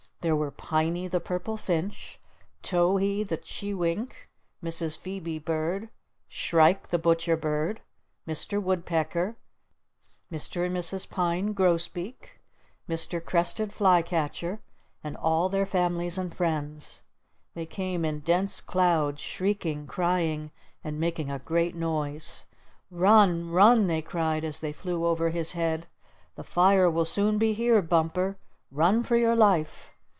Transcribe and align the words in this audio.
There 0.21 0.35
were 0.35 0.51
Piney 0.51 1.07
the 1.07 1.19
Purple 1.19 1.57
Finch, 1.57 2.19
Towhee 2.61 3.23
the 3.27 3.37
Chewink, 3.37 4.29
Mrs. 4.63 4.95
Phoebe 4.99 5.39
Bird, 5.39 5.89
Shrike 6.27 6.89
the 6.89 6.99
Butcher 6.99 7.35
Bird, 7.35 7.81
Mr. 8.27 8.61
Woodpecker, 8.61 9.35
Mr. 10.31 10.63
and 10.63 10.77
Mrs. 10.77 11.09
Pine 11.09 11.53
Grosbeak, 11.55 12.39
Mr. 12.87 13.19
Crested 13.25 13.73
Flycatcher, 13.73 14.59
and 15.03 15.17
all 15.17 15.49
their 15.49 15.65
families 15.65 16.19
and 16.19 16.35
friends. 16.37 17.01
They 17.55 17.65
came 17.65 18.05
in 18.05 18.19
dense 18.19 18.61
clouds, 18.61 19.21
shrieking, 19.23 19.87
crying 19.87 20.51
and 20.83 20.99
making 20.99 21.31
a 21.31 21.39
great 21.39 21.73
noise. 21.73 22.43
"Run! 22.91 23.49
Run!" 23.49 23.87
they 23.87 24.03
cried 24.03 24.43
as 24.45 24.59
they 24.59 24.71
flew 24.71 25.03
over 25.03 25.31
his 25.31 25.53
head. 25.53 25.87
"The 26.35 26.43
fire 26.43 26.91
will 26.91 27.05
soon 27.05 27.39
be 27.39 27.53
here, 27.53 27.81
Bumper! 27.81 28.37
Run 28.69 29.01
for 29.01 29.17
your 29.17 29.35
life!" 29.35 29.87